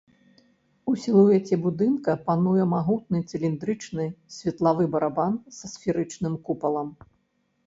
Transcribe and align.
У 0.91 0.93
сілуэце 1.01 1.59
будынка 1.65 2.15
пануе 2.29 2.65
магутны 2.73 3.21
цыліндрычны 3.29 4.09
светлавы 4.37 4.83
барабан 4.97 5.33
са 5.61 5.65
сферычным 5.75 6.33
купалам. 6.51 6.89